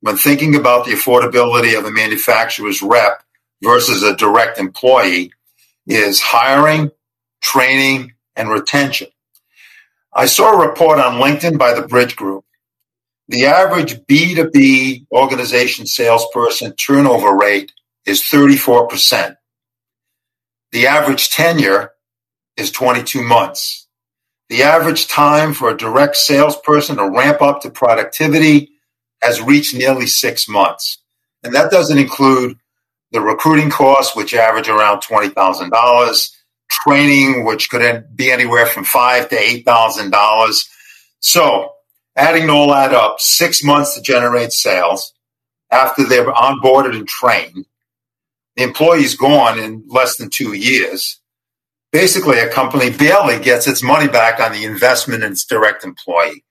when 0.00 0.16
thinking 0.16 0.54
about 0.54 0.84
the 0.84 0.92
affordability 0.92 1.78
of 1.78 1.84
a 1.84 1.90
manufacturer's 1.90 2.82
rep 2.82 3.22
versus 3.62 4.02
a 4.02 4.16
direct 4.16 4.58
employee 4.58 5.32
is 5.86 6.20
hiring, 6.20 6.90
training, 7.42 8.12
and 8.36 8.50
retention. 8.50 9.08
I 10.12 10.26
saw 10.26 10.52
a 10.52 10.68
report 10.68 10.98
on 10.98 11.20
LinkedIn 11.20 11.58
by 11.58 11.74
the 11.74 11.86
Bridge 11.86 12.16
Group. 12.16 12.44
The 13.28 13.46
average 13.46 13.94
B2B 14.06 15.06
organization 15.12 15.86
salesperson 15.86 16.74
turnover 16.74 17.36
rate 17.36 17.72
is 18.04 18.22
34%. 18.22 19.36
The 20.72 20.86
average 20.86 21.30
tenure 21.30 21.92
is 22.56 22.70
22 22.70 23.22
months. 23.22 23.86
The 24.48 24.62
average 24.62 25.06
time 25.06 25.54
for 25.54 25.70
a 25.70 25.76
direct 25.76 26.16
salesperson 26.16 26.96
to 26.96 27.08
ramp 27.08 27.40
up 27.40 27.62
to 27.62 27.70
productivity 27.70 28.70
has 29.22 29.40
reached 29.40 29.74
nearly 29.74 30.06
six 30.06 30.48
months. 30.48 30.98
And 31.42 31.54
that 31.54 31.70
doesn't 31.70 31.98
include 31.98 32.58
the 33.12 33.20
recruiting 33.20 33.70
costs, 33.70 34.16
which 34.16 34.34
average 34.34 34.68
around 34.68 35.02
$20,000, 35.02 36.30
training, 36.68 37.44
which 37.44 37.70
could 37.70 38.16
be 38.16 38.30
anywhere 38.30 38.66
from 38.66 38.84
five 38.84 39.28
to 39.28 39.36
$8,000. 39.36 40.68
So 41.20 41.72
adding 42.16 42.50
all 42.50 42.72
that 42.72 42.92
up, 42.92 43.20
six 43.20 43.62
months 43.62 43.94
to 43.94 44.02
generate 44.02 44.52
sales 44.52 45.12
after 45.70 46.04
they're 46.04 46.26
onboarded 46.26 46.96
and 46.96 47.06
trained. 47.06 47.66
The 48.56 48.64
employee's 48.64 49.16
gone 49.16 49.58
in 49.58 49.84
less 49.86 50.16
than 50.16 50.28
two 50.30 50.54
years. 50.54 51.19
Basically, 51.92 52.38
a 52.38 52.48
company 52.48 52.90
barely 52.90 53.40
gets 53.40 53.66
its 53.66 53.82
money 53.82 54.06
back 54.06 54.38
on 54.38 54.52
the 54.52 54.64
investment 54.64 55.24
in 55.24 55.32
its 55.32 55.44
direct 55.44 55.84
employee. 55.84 56.44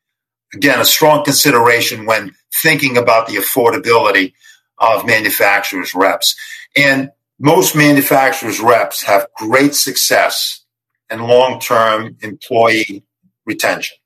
Again, 0.54 0.80
a 0.80 0.86
strong 0.86 1.24
consideration 1.24 2.06
when 2.06 2.36
thinking 2.62 2.98
about 2.98 3.28
the 3.28 3.36
affordability 3.36 4.34
of 4.78 5.06
manufacturers' 5.06 5.96
reps. 5.96 6.36
And 6.76 7.12
most 7.40 7.76
manufacturers' 7.76 8.60
reps 8.60 9.04
have 9.04 9.28
great 9.38 9.76
success 9.76 10.66
and 11.10 11.26
long 11.26 11.60
term 11.60 12.18
employee 12.22 13.04
retention. 13.46 13.98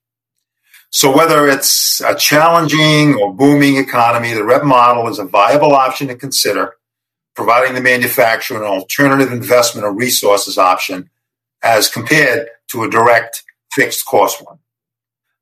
So, 0.90 1.14
whether 1.14 1.48
it's 1.48 2.00
a 2.00 2.14
challenging 2.14 3.16
or 3.16 3.34
booming 3.34 3.76
economy, 3.76 4.32
the 4.32 4.44
rep 4.44 4.62
model 4.62 5.08
is 5.08 5.18
a 5.18 5.24
viable 5.24 5.72
option 5.72 6.06
to 6.06 6.14
consider, 6.14 6.76
providing 7.34 7.74
the 7.74 7.80
manufacturer 7.80 8.62
an 8.62 8.68
alternative 8.68 9.32
investment 9.32 9.84
or 9.84 9.92
resources 9.92 10.56
option 10.56 11.10
as 11.64 11.88
compared 11.88 12.48
to 12.70 12.84
a 12.84 12.90
direct 12.90 13.42
fixed 13.72 14.04
cost 14.06 14.44
one. 14.44 14.58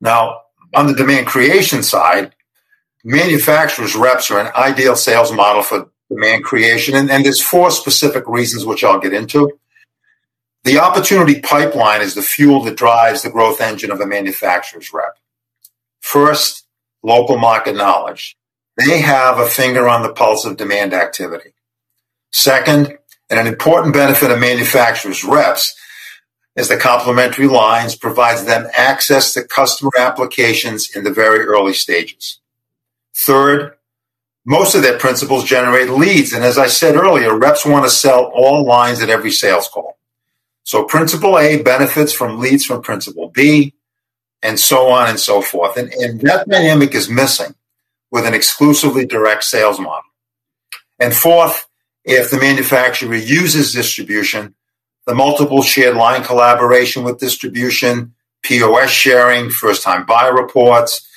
Now, 0.01 0.41
on 0.73 0.87
the 0.87 0.95
demand 0.95 1.27
creation 1.27 1.83
side, 1.83 2.33
manufacturers 3.03 3.95
reps 3.95 4.31
are 4.31 4.39
an 4.39 4.51
ideal 4.55 4.95
sales 4.95 5.31
model 5.31 5.61
for 5.61 5.89
demand 6.09 6.43
creation. 6.43 6.95
And, 6.95 7.11
and 7.11 7.23
there's 7.23 7.41
four 7.41 7.69
specific 7.71 8.27
reasons 8.27 8.65
which 8.65 8.83
I'll 8.83 8.99
get 8.99 9.13
into. 9.13 9.51
The 10.63 10.79
opportunity 10.79 11.41
pipeline 11.41 12.01
is 12.01 12.15
the 12.15 12.21
fuel 12.21 12.63
that 12.63 12.77
drives 12.77 13.21
the 13.21 13.29
growth 13.29 13.59
engine 13.59 13.91
of 13.91 13.99
a 13.99 14.07
manufacturer's 14.07 14.93
rep. 14.93 15.17
First, 15.99 16.65
local 17.03 17.37
market 17.37 17.75
knowledge. 17.75 18.37
They 18.77 19.01
have 19.01 19.39
a 19.39 19.45
finger 19.45 19.87
on 19.87 20.03
the 20.03 20.13
pulse 20.13 20.45
of 20.45 20.57
demand 20.57 20.93
activity. 20.93 21.53
Second, 22.31 22.97
and 23.29 23.39
an 23.39 23.47
important 23.47 23.93
benefit 23.93 24.31
of 24.31 24.39
manufacturers' 24.39 25.23
reps 25.23 25.75
is 26.55 26.67
the 26.67 26.77
complementary 26.77 27.47
lines 27.47 27.95
provides 27.95 28.45
them 28.45 28.67
access 28.73 29.33
to 29.33 29.43
customer 29.43 29.91
applications 29.97 30.95
in 30.95 31.03
the 31.03 31.11
very 31.11 31.39
early 31.45 31.73
stages. 31.73 32.39
Third, 33.15 33.75
most 34.45 34.75
of 34.75 34.81
their 34.81 34.97
principals 34.97 35.45
generate 35.45 35.89
leads. 35.89 36.33
And 36.33 36.43
as 36.43 36.57
I 36.57 36.67
said 36.67 36.95
earlier, 36.95 37.37
reps 37.37 37.65
want 37.65 37.85
to 37.85 37.89
sell 37.89 38.25
all 38.25 38.65
lines 38.65 39.01
at 39.01 39.09
every 39.09 39.31
sales 39.31 39.67
call. 39.67 39.97
So 40.63 40.83
principal 40.83 41.39
A 41.39 41.61
benefits 41.61 42.13
from 42.13 42.39
leads 42.39 42.65
from 42.65 42.81
principal 42.81 43.29
B 43.29 43.73
and 44.41 44.59
so 44.59 44.89
on 44.89 45.09
and 45.09 45.19
so 45.19 45.41
forth. 45.41 45.77
And, 45.77 45.91
and 45.93 46.21
that 46.21 46.47
dynamic 46.47 46.93
is 46.93 47.09
missing 47.09 47.55
with 48.11 48.25
an 48.25 48.33
exclusively 48.33 49.05
direct 49.05 49.43
sales 49.43 49.79
model. 49.79 50.03
And 50.99 51.13
fourth, 51.13 51.67
if 52.05 52.29
the 52.29 52.37
manufacturer 52.37 53.15
uses 53.15 53.73
distribution, 53.73 54.55
the 55.05 55.15
multiple 55.15 55.61
shared 55.61 55.95
line 55.95 56.23
collaboration 56.23 57.03
with 57.03 57.19
distribution, 57.19 58.13
POS 58.43 58.89
sharing, 58.89 59.49
first 59.49 59.83
time 59.83 60.05
buy 60.05 60.27
reports, 60.27 61.07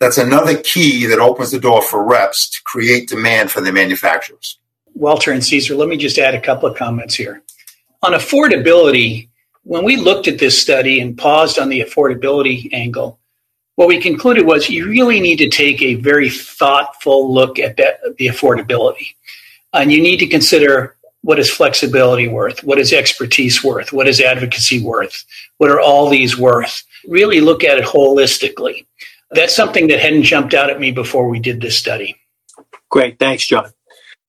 that's 0.00 0.18
another 0.18 0.56
key 0.58 1.06
that 1.06 1.18
opens 1.18 1.50
the 1.50 1.58
door 1.58 1.82
for 1.82 2.04
reps 2.04 2.48
to 2.50 2.62
create 2.64 3.08
demand 3.08 3.50
for 3.50 3.60
the 3.60 3.72
manufacturers. 3.72 4.58
Walter 4.94 5.32
and 5.32 5.44
Cesar, 5.44 5.74
let 5.74 5.88
me 5.88 5.96
just 5.96 6.18
add 6.18 6.34
a 6.34 6.40
couple 6.40 6.68
of 6.68 6.76
comments 6.76 7.14
here. 7.14 7.42
On 8.02 8.12
affordability, 8.12 9.28
when 9.62 9.84
we 9.84 9.96
looked 9.96 10.28
at 10.28 10.38
this 10.38 10.60
study 10.60 11.00
and 11.00 11.16
paused 11.16 11.58
on 11.58 11.68
the 11.68 11.80
affordability 11.80 12.68
angle, 12.72 13.18
what 13.76 13.88
we 13.88 14.00
concluded 14.00 14.46
was 14.46 14.70
you 14.70 14.88
really 14.88 15.20
need 15.20 15.36
to 15.36 15.48
take 15.48 15.82
a 15.82 15.94
very 15.94 16.30
thoughtful 16.30 17.32
look 17.32 17.58
at 17.58 17.76
that, 17.78 18.00
the 18.18 18.28
affordability. 18.28 19.14
And 19.72 19.90
you 19.90 20.00
need 20.00 20.18
to 20.18 20.26
consider 20.26 20.96
what 21.24 21.38
is 21.38 21.50
flexibility 21.50 22.28
worth? 22.28 22.62
What 22.62 22.78
is 22.78 22.92
expertise 22.92 23.64
worth? 23.64 23.92
What 23.92 24.06
is 24.06 24.20
advocacy 24.20 24.80
worth? 24.80 25.24
What 25.58 25.70
are 25.70 25.80
all 25.80 26.08
these 26.08 26.38
worth? 26.38 26.82
Really 27.06 27.40
look 27.40 27.64
at 27.64 27.78
it 27.78 27.84
holistically 27.84 28.86
that's 29.34 29.54
something 29.54 29.88
that 29.88 30.00
hadn't 30.00 30.22
jumped 30.22 30.54
out 30.54 30.70
at 30.70 30.80
me 30.80 30.90
before 30.92 31.28
we 31.28 31.38
did 31.38 31.60
this 31.60 31.76
study. 31.76 32.16
Great. 32.90 33.18
Thanks, 33.18 33.46
John. 33.46 33.70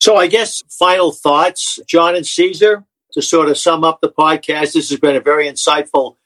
So, 0.02 0.16
I 0.16 0.28
guess 0.28 0.64
final 0.70 1.12
thoughts, 1.12 1.80
John 1.88 2.16
and 2.16 2.26
Cesar, 2.26 2.84
to 3.14 3.22
sort 3.22 3.50
of 3.50 3.58
sum 3.58 3.84
up 3.84 4.02
the 4.02 4.10
podcast. 4.10 4.74
This 4.74 4.90
has 4.90 5.00
been 5.00 5.16
a 5.16 5.22
very 5.22 5.48
insightful 5.48 6.18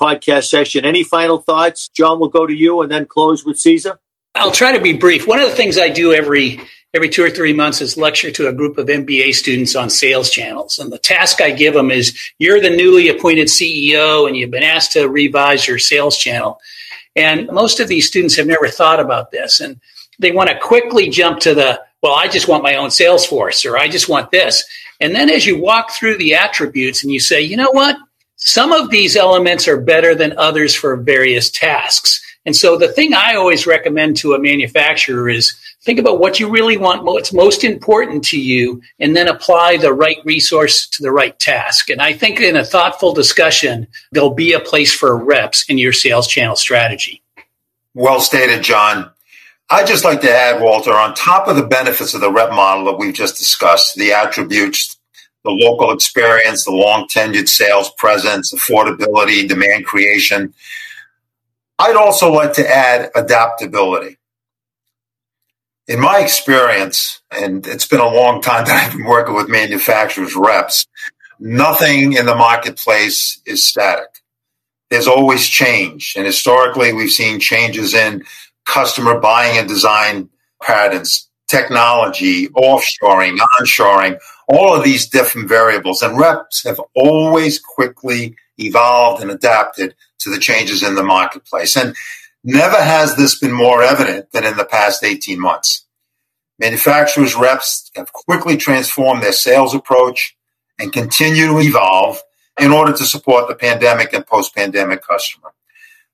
podcast 0.00 0.48
session. 0.48 0.84
Any 0.84 1.04
final 1.04 1.38
thoughts? 1.38 1.88
John, 1.88 2.20
will 2.20 2.28
go 2.28 2.46
to 2.46 2.54
you 2.54 2.80
and 2.80 2.90
then 2.90 3.06
close 3.06 3.44
with 3.44 3.58
Cesar. 3.58 3.98
I'll 4.34 4.52
try 4.52 4.72
to 4.72 4.80
be 4.80 4.92
brief. 4.92 5.26
One 5.26 5.40
of 5.40 5.48
the 5.48 5.56
things 5.56 5.76
I 5.76 5.88
do 5.88 6.12
every 6.12 6.60
every 6.94 7.08
two 7.08 7.22
or 7.22 7.30
three 7.30 7.52
months 7.52 7.80
is 7.80 7.96
lecture 7.96 8.30
to 8.30 8.48
a 8.48 8.52
group 8.52 8.78
of 8.78 8.86
MBA 8.86 9.34
students 9.34 9.76
on 9.76 9.90
sales 9.90 10.30
channels. 10.30 10.78
And 10.78 10.90
the 10.90 10.98
task 10.98 11.40
I 11.40 11.50
give 11.50 11.74
them 11.74 11.90
is 11.90 12.18
you're 12.38 12.60
the 12.60 12.70
newly 12.70 13.08
appointed 13.08 13.48
CEO 13.48 14.26
and 14.26 14.36
you've 14.36 14.50
been 14.50 14.62
asked 14.62 14.92
to 14.92 15.08
revise 15.08 15.66
your 15.66 15.78
sales 15.78 16.16
channel. 16.16 16.60
And 17.14 17.48
most 17.48 17.80
of 17.80 17.88
these 17.88 18.06
students 18.06 18.36
have 18.36 18.46
never 18.46 18.68
thought 18.68 19.00
about 19.00 19.30
this 19.30 19.60
and 19.60 19.80
they 20.18 20.32
want 20.32 20.48
to 20.50 20.58
quickly 20.58 21.10
jump 21.10 21.40
to 21.40 21.54
the, 21.54 21.80
well, 22.02 22.14
I 22.14 22.28
just 22.28 22.48
want 22.48 22.62
my 22.62 22.76
own 22.76 22.90
sales 22.90 23.26
force 23.26 23.64
or 23.66 23.76
I 23.76 23.88
just 23.88 24.08
want 24.08 24.30
this. 24.30 24.64
And 25.00 25.14
then 25.14 25.30
as 25.30 25.46
you 25.46 25.60
walk 25.60 25.92
through 25.92 26.18
the 26.18 26.34
attributes 26.34 27.02
and 27.02 27.12
you 27.12 27.20
say, 27.20 27.40
you 27.40 27.56
know 27.56 27.70
what? 27.70 27.96
Some 28.36 28.72
of 28.72 28.90
these 28.90 29.16
elements 29.16 29.68
are 29.68 29.80
better 29.80 30.14
than 30.14 30.38
others 30.38 30.74
for 30.74 30.96
various 30.96 31.50
tasks. 31.50 32.22
And 32.46 32.56
so 32.56 32.78
the 32.78 32.88
thing 32.88 33.12
I 33.12 33.34
always 33.34 33.66
recommend 33.66 34.16
to 34.18 34.34
a 34.34 34.38
manufacturer 34.38 35.28
is 35.28 35.54
think 35.82 35.98
about 35.98 36.18
what 36.18 36.40
you 36.40 36.50
really 36.50 36.76
want, 36.76 37.04
what's 37.04 37.32
most 37.32 37.64
important 37.64 38.24
to 38.24 38.40
you, 38.40 38.82
and 38.98 39.16
then 39.16 39.28
apply 39.28 39.76
the 39.76 39.92
right 39.92 40.18
resource 40.24 40.86
to 40.88 41.02
the 41.02 41.12
right 41.12 41.38
task. 41.38 41.90
And 41.90 42.02
I 42.02 42.12
think 42.12 42.40
in 42.40 42.56
a 42.56 42.64
thoughtful 42.64 43.12
discussion, 43.12 43.86
there'll 44.12 44.34
be 44.34 44.52
a 44.52 44.60
place 44.60 44.92
for 44.92 45.16
reps 45.16 45.64
in 45.68 45.78
your 45.78 45.92
sales 45.92 46.26
channel 46.26 46.56
strategy. 46.56 47.22
Well 47.94 48.20
stated, 48.20 48.62
John. 48.62 49.10
I'd 49.70 49.86
just 49.86 50.04
like 50.04 50.22
to 50.22 50.30
add, 50.30 50.62
Walter, 50.62 50.92
on 50.92 51.14
top 51.14 51.46
of 51.46 51.56
the 51.56 51.66
benefits 51.66 52.14
of 52.14 52.22
the 52.22 52.32
rep 52.32 52.50
model 52.50 52.86
that 52.86 52.98
we've 52.98 53.14
just 53.14 53.36
discussed, 53.36 53.96
the 53.96 54.12
attributes, 54.12 54.96
the 55.44 55.50
local 55.50 55.92
experience, 55.92 56.64
the 56.64 56.72
long 56.72 57.06
tenured 57.06 57.48
sales 57.48 57.90
presence, 57.98 58.52
affordability, 58.52 59.46
demand 59.46 59.84
creation, 59.84 60.54
I'd 61.78 61.96
also 61.96 62.32
like 62.32 62.54
to 62.54 62.68
add 62.68 63.10
adaptability. 63.14 64.16
In 65.88 66.00
my 66.00 66.20
experience, 66.20 67.22
and 67.30 67.66
it's 67.66 67.86
been 67.86 68.00
a 68.00 68.08
long 68.08 68.42
time 68.42 68.66
that 68.66 68.86
I've 68.86 68.92
been 68.92 69.06
working 69.06 69.34
with 69.34 69.48
manufacturers 69.48 70.36
reps, 70.36 70.86
nothing 71.40 72.12
in 72.12 72.26
the 72.26 72.34
marketplace 72.34 73.40
is 73.46 73.66
static. 73.66 74.20
There's 74.90 75.06
always 75.06 75.46
change. 75.46 76.12
And 76.14 76.26
historically, 76.26 76.92
we've 76.92 77.10
seen 77.10 77.40
changes 77.40 77.94
in 77.94 78.24
customer 78.66 79.18
buying 79.18 79.56
and 79.56 79.66
design 79.66 80.28
patterns, 80.62 81.26
technology, 81.48 82.48
offshoring, 82.48 83.38
onshoring, 83.58 84.18
all 84.46 84.74
of 84.74 84.84
these 84.84 85.08
different 85.08 85.48
variables. 85.48 86.02
And 86.02 86.18
reps 86.18 86.64
have 86.64 86.80
always 86.94 87.58
quickly 87.58 88.36
evolved 88.58 89.22
and 89.22 89.30
adapted 89.30 89.94
to 90.18 90.30
the 90.30 90.38
changes 90.38 90.82
in 90.82 90.96
the 90.96 91.02
marketplace. 91.02 91.76
And 91.76 91.94
never 92.44 92.76
has 92.76 93.16
this 93.16 93.38
been 93.38 93.52
more 93.52 93.82
evident 93.82 94.30
than 94.32 94.44
in 94.44 94.56
the 94.56 94.64
past 94.64 95.04
18 95.04 95.40
months. 95.40 95.86
Manufacturers 96.58 97.36
reps 97.36 97.90
have 97.94 98.12
quickly 98.12 98.56
transformed 98.56 99.22
their 99.22 99.32
sales 99.32 99.74
approach 99.74 100.36
and 100.78 100.92
continue 100.92 101.46
to 101.46 101.58
evolve 101.60 102.20
in 102.60 102.72
order 102.72 102.92
to 102.92 103.04
support 103.04 103.48
the 103.48 103.54
pandemic 103.54 104.12
and 104.12 104.26
post 104.26 104.54
pandemic 104.54 105.06
customer. 105.06 105.52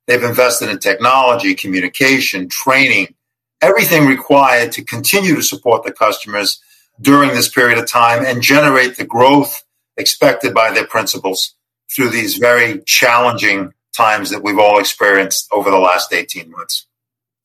They've 0.07 0.23
invested 0.23 0.69
in 0.69 0.79
technology, 0.79 1.55
communication, 1.55 2.49
training, 2.49 3.15
everything 3.63 4.07
required 4.07 4.73
to 4.73 4.85
continue 4.85 5.35
to 5.35 5.43
support 5.43 5.85
the 5.85 5.93
customers 5.93 6.61
during 7.01 7.31
this 7.31 7.49
period 7.49 7.79
of 7.79 7.89
time 7.89 8.25
and 8.25 8.43
generate 8.43 8.97
the 8.97 9.07
growth 9.07 9.65
expected 9.97 10.53
by 10.53 10.71
their 10.71 10.87
principals 10.87 11.55
through 11.91 12.11
these 12.11 12.37
very 12.37 12.83
challenging 12.85 13.73
times 13.97 14.31
that 14.31 14.43
we've 14.43 14.59
all 14.59 14.79
experienced 14.79 15.49
over 15.53 15.71
the 15.71 15.79
last 15.79 16.13
18 16.13 16.51
months. 16.51 16.87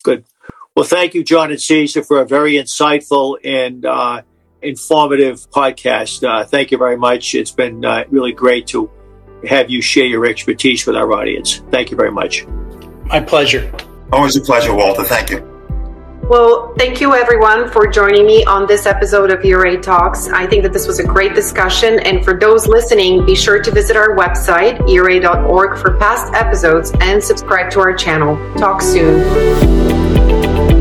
Good. 0.04 0.26
Well, 0.76 0.86
thank 0.86 1.14
you, 1.14 1.24
John 1.24 1.52
and 1.52 1.62
Cesar, 1.62 2.04
for 2.04 2.22
a 2.22 2.26
very 2.26 2.54
insightful 2.54 3.38
and 3.44 3.86
uh, 3.86 4.22
informative 4.62 5.50
podcast. 5.52 6.24
Uh, 6.28 6.46
thank 6.46 6.72
you 6.72 6.78
very 6.78 6.98
much. 6.98 7.36
It's 7.36 7.52
been 7.52 7.84
uh, 7.84 8.06
really 8.10 8.32
great 8.32 8.68
to 8.68 8.90
have 9.48 9.70
you 9.70 9.82
share 9.82 10.06
your 10.06 10.26
expertise 10.26 10.86
with 10.86 10.96
our 10.96 11.12
audience. 11.14 11.62
Thank 11.72 11.92
you 11.92 11.98
very 11.98 12.12
much. 12.12 12.46
My 13.06 13.20
pleasure. 13.20 13.72
Always 14.12 14.36
a 14.36 14.42
pleasure, 14.42 14.74
Walter. 14.74 15.04
Thank 15.04 15.32
you. 15.32 15.49
Well, 16.30 16.76
thank 16.78 17.02
you 17.02 17.16
everyone 17.16 17.72
for 17.72 17.88
joining 17.88 18.28
me 18.28 18.46
on 18.46 18.68
this 18.68 18.86
episode 18.86 19.32
of 19.32 19.44
ERA 19.44 19.82
Talks. 19.82 20.28
I 20.28 20.46
think 20.46 20.62
that 20.62 20.72
this 20.72 20.86
was 20.86 21.00
a 21.00 21.04
great 21.04 21.34
discussion. 21.34 21.98
And 22.02 22.24
for 22.24 22.36
those 22.36 22.68
listening, 22.68 23.26
be 23.26 23.34
sure 23.34 23.64
to 23.64 23.72
visit 23.72 23.98
our 23.98 24.16
website, 24.16 24.88
era.org, 24.88 25.80
for 25.80 25.98
past 25.98 26.32
episodes 26.36 26.92
and 27.02 27.24
subscribe 27.24 27.72
to 27.72 27.80
our 27.80 27.96
channel. 27.96 28.38
Talk 28.60 28.84
soon. 28.84 30.79